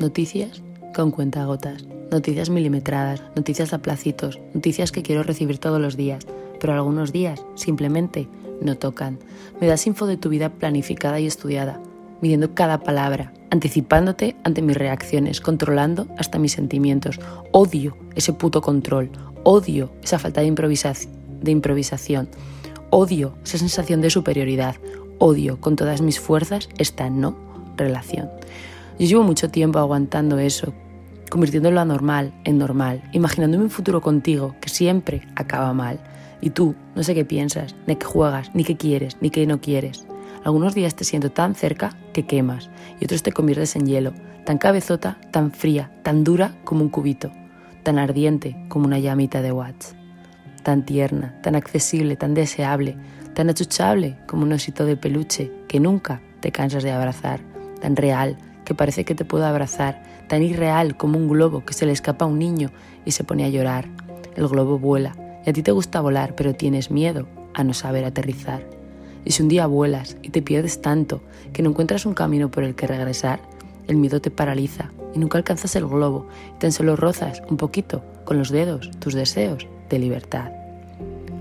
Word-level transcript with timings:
Noticias 0.00 0.60
con 0.92 1.12
cuentagotas, 1.12 1.84
noticias 2.10 2.50
milimetradas, 2.50 3.22
noticias 3.36 3.72
a 3.72 3.78
placitos, 3.78 4.40
noticias 4.52 4.90
que 4.90 5.02
quiero 5.02 5.22
recibir 5.22 5.58
todos 5.58 5.80
los 5.80 5.96
días, 5.96 6.26
pero 6.60 6.72
algunos 6.72 7.12
días 7.12 7.44
simplemente 7.54 8.28
no 8.60 8.76
tocan. 8.76 9.18
Me 9.60 9.68
das 9.68 9.86
info 9.86 10.06
de 10.06 10.16
tu 10.16 10.30
vida 10.30 10.48
planificada 10.48 11.20
y 11.20 11.26
estudiada, 11.26 11.80
midiendo 12.20 12.54
cada 12.54 12.80
palabra, 12.80 13.32
anticipándote 13.50 14.34
ante 14.42 14.62
mis 14.62 14.76
reacciones, 14.76 15.40
controlando 15.40 16.08
hasta 16.18 16.40
mis 16.40 16.52
sentimientos. 16.52 17.20
Odio 17.52 17.96
ese 18.16 18.32
puto 18.32 18.62
control, 18.62 19.10
odio 19.44 19.92
esa 20.02 20.18
falta 20.18 20.40
de, 20.40 20.52
de 21.40 21.50
improvisación, 21.52 22.28
odio 22.90 23.34
esa 23.44 23.58
sensación 23.58 24.00
de 24.00 24.10
superioridad, 24.10 24.74
odio 25.18 25.60
con 25.60 25.76
todas 25.76 26.00
mis 26.02 26.18
fuerzas 26.18 26.68
esta 26.78 27.08
no 27.10 27.36
relación. 27.76 28.28
Yo 28.98 29.06
llevo 29.06 29.22
mucho 29.24 29.50
tiempo 29.50 29.80
aguantando 29.80 30.38
eso, 30.38 30.72
convirtiéndolo 31.28 31.80
a 31.80 31.84
normal 31.84 32.32
en 32.44 32.58
normal, 32.58 33.02
imaginándome 33.12 33.64
un 33.64 33.70
futuro 33.70 34.00
contigo 34.00 34.54
que 34.60 34.68
siempre 34.68 35.26
acaba 35.34 35.72
mal. 35.72 35.98
Y 36.40 36.50
tú, 36.50 36.76
no 36.94 37.02
sé 37.02 37.12
qué 37.12 37.24
piensas, 37.24 37.74
ni 37.88 37.96
qué 37.96 38.06
juegas, 38.06 38.54
ni 38.54 38.62
qué 38.62 38.76
quieres, 38.76 39.16
ni 39.20 39.30
qué 39.30 39.46
no 39.46 39.60
quieres. 39.60 40.06
Algunos 40.44 40.76
días 40.76 40.94
te 40.94 41.02
siento 41.02 41.32
tan 41.32 41.56
cerca 41.56 41.96
que 42.12 42.24
quemas 42.24 42.70
y 43.00 43.06
otros 43.06 43.24
te 43.24 43.32
conviertes 43.32 43.74
en 43.74 43.86
hielo, 43.86 44.12
tan 44.44 44.58
cabezota, 44.58 45.18
tan 45.32 45.50
fría, 45.50 45.90
tan 46.04 46.22
dura 46.22 46.54
como 46.62 46.82
un 46.82 46.88
cubito, 46.88 47.32
tan 47.82 47.98
ardiente 47.98 48.56
como 48.68 48.86
una 48.86 49.00
llamita 49.00 49.42
de 49.42 49.50
watts, 49.50 49.96
tan 50.62 50.84
tierna, 50.84 51.34
tan 51.42 51.56
accesible, 51.56 52.14
tan 52.14 52.34
deseable, 52.34 52.96
tan 53.34 53.50
achuchable 53.50 54.18
como 54.28 54.44
un 54.44 54.52
osito 54.52 54.84
de 54.84 54.96
peluche 54.96 55.50
que 55.66 55.80
nunca 55.80 56.22
te 56.38 56.52
cansas 56.52 56.84
de 56.84 56.92
abrazar, 56.92 57.40
tan 57.80 57.96
real, 57.96 58.36
que 58.64 58.74
parece 58.74 59.04
que 59.04 59.14
te 59.14 59.24
puedo 59.24 59.44
abrazar, 59.46 60.02
tan 60.28 60.42
irreal 60.42 60.96
como 60.96 61.18
un 61.18 61.28
globo 61.28 61.64
que 61.64 61.74
se 61.74 61.86
le 61.86 61.92
escapa 61.92 62.24
a 62.24 62.28
un 62.28 62.38
niño 62.38 62.70
y 63.04 63.12
se 63.12 63.24
pone 63.24 63.44
a 63.44 63.48
llorar. 63.48 63.88
El 64.36 64.48
globo 64.48 64.78
vuela 64.78 65.16
y 65.44 65.50
a 65.50 65.52
ti 65.52 65.62
te 65.62 65.72
gusta 65.72 66.00
volar, 66.00 66.34
pero 66.34 66.54
tienes 66.54 66.90
miedo 66.90 67.26
a 67.54 67.64
no 67.64 67.74
saber 67.74 68.04
aterrizar. 68.04 68.66
Y 69.24 69.32
si 69.32 69.42
un 69.42 69.48
día 69.48 69.66
vuelas 69.66 70.16
y 70.22 70.30
te 70.30 70.42
pierdes 70.42 70.82
tanto 70.82 71.22
que 71.52 71.62
no 71.62 71.70
encuentras 71.70 72.06
un 72.06 72.14
camino 72.14 72.50
por 72.50 72.64
el 72.64 72.74
que 72.74 72.86
regresar, 72.86 73.40
el 73.86 73.96
miedo 73.96 74.20
te 74.20 74.30
paraliza 74.30 74.90
y 75.14 75.18
nunca 75.18 75.38
alcanzas 75.38 75.76
el 75.76 75.86
globo 75.86 76.26
y 76.56 76.58
tan 76.58 76.72
solo 76.72 76.96
rozas 76.96 77.42
un 77.48 77.56
poquito 77.56 78.02
con 78.24 78.38
los 78.38 78.50
dedos 78.50 78.90
tus 78.98 79.14
deseos 79.14 79.66
de 79.88 79.98
libertad. 79.98 80.50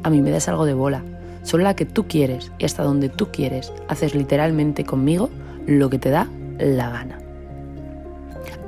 A 0.04 0.10
mí 0.10 0.22
me 0.22 0.32
das 0.32 0.48
algo 0.48 0.66
de 0.66 0.74
bola, 0.74 1.04
solo 1.44 1.64
la 1.64 1.76
que 1.76 1.86
tú 1.86 2.08
quieres 2.08 2.52
y 2.60 2.66
hasta 2.66 2.84
donde 2.84 3.10
tú 3.10 3.30
quieres, 3.32 3.72
haces 3.88 4.16
literalmente 4.16 4.84
conmigo 4.84 5.30
lo 5.66 5.90
que 5.90 6.00
te 6.00 6.10
da 6.10 6.28
la 6.58 6.90
gana. 6.90 7.20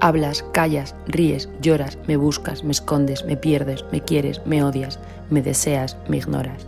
Hablas, 0.02 0.44
callas, 0.52 0.96
ríes, 1.08 1.50
lloras, 1.62 1.98
me 2.08 2.18
buscas, 2.18 2.64
me 2.64 2.72
escondes, 2.72 3.26
me 3.26 3.38
pierdes, 3.38 3.86
me 3.92 4.02
quieres, 4.02 4.42
me 4.46 4.64
odias, 4.64 5.00
me 5.30 5.42
deseas, 5.42 5.98
me 6.08 6.18
ignoras. 6.18 6.68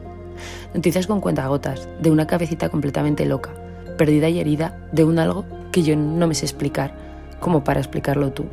Noticias 0.73 1.07
con 1.07 1.21
cuentagotas, 1.21 1.87
de 2.01 2.11
una 2.11 2.27
cabecita 2.27 2.69
completamente 2.69 3.25
loca, 3.25 3.51
perdida 3.97 4.29
y 4.29 4.39
herida 4.39 4.77
de 4.91 5.03
un 5.03 5.19
algo 5.19 5.45
que 5.71 5.83
yo 5.83 5.95
no 5.95 6.27
me 6.27 6.35
sé 6.35 6.45
explicar, 6.45 6.95
como 7.39 7.63
para 7.63 7.79
explicarlo 7.79 8.31
tú. 8.31 8.45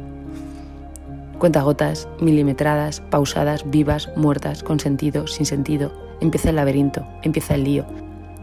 Cuentagotas, 1.39 2.09
milimetradas, 2.21 3.01
pausadas, 3.01 3.69
vivas, 3.71 4.11
muertas, 4.17 4.63
con 4.63 4.81
sentido, 4.81 5.27
sin 5.27 5.47
sentido. 5.47 5.93
Empieza 6.21 6.51
el 6.51 6.57
laberinto, 6.57 7.07
empieza 7.23 7.55
el 7.55 7.65
lío, 7.65 7.87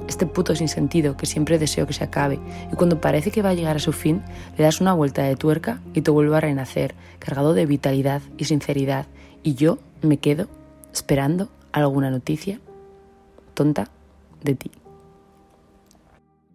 este 0.08 0.26
puto 0.26 0.56
sin 0.56 0.68
sentido 0.68 1.18
que 1.18 1.26
siempre 1.26 1.60
deseo 1.60 1.88
que 1.88 1.94
se 1.94 2.04
acabe, 2.04 2.40
y 2.72 2.76
cuando 2.76 3.02
parece 3.02 3.32
que 3.32 3.42
va 3.42 3.50
a 3.50 3.54
llegar 3.54 3.76
a 3.76 3.80
su 3.80 3.94
fin, 3.94 4.22
le 4.58 4.64
das 4.64 4.82
una 4.82 4.94
vuelta 4.94 5.24
de 5.24 5.36
tuerca 5.36 5.82
y 5.94 6.02
te 6.02 6.12
vuelve 6.12 6.36
a 6.36 6.42
renacer, 6.42 6.96
cargado 7.20 7.54
de 7.54 7.66
vitalidad 7.66 8.22
y 8.38 8.46
sinceridad, 8.46 9.06
y 9.44 9.56
yo 9.56 9.78
me 10.02 10.18
quedo 10.18 10.48
esperando 10.94 11.50
alguna 11.72 12.10
noticia 12.10 12.60
tonta 13.54 13.88
de 14.44 14.56
ti. 14.56 14.72